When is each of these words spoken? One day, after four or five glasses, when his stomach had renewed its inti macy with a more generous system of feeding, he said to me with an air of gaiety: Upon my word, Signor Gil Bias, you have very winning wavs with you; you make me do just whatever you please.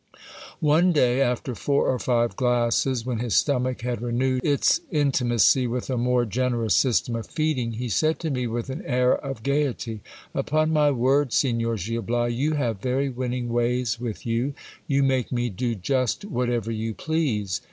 One 0.61 0.91
day, 0.91 1.21
after 1.21 1.53
four 1.53 1.87
or 1.87 1.99
five 1.99 2.35
glasses, 2.35 3.05
when 3.05 3.19
his 3.19 3.35
stomach 3.35 3.81
had 3.81 4.01
renewed 4.01 4.43
its 4.43 4.81
inti 4.91 5.23
macy 5.27 5.67
with 5.67 5.91
a 5.91 5.95
more 5.95 6.25
generous 6.25 6.73
system 6.73 7.15
of 7.15 7.27
feeding, 7.27 7.73
he 7.73 7.87
said 7.87 8.17
to 8.21 8.31
me 8.31 8.47
with 8.47 8.71
an 8.71 8.81
air 8.83 9.15
of 9.15 9.43
gaiety: 9.43 10.01
Upon 10.33 10.73
my 10.73 10.89
word, 10.89 11.31
Signor 11.33 11.75
Gil 11.75 12.01
Bias, 12.01 12.33
you 12.33 12.53
have 12.53 12.81
very 12.81 13.09
winning 13.09 13.49
wavs 13.49 13.99
with 13.99 14.25
you; 14.25 14.55
you 14.87 15.03
make 15.03 15.31
me 15.31 15.51
do 15.51 15.75
just 15.75 16.25
whatever 16.25 16.71
you 16.71 16.95
please. 16.95 17.59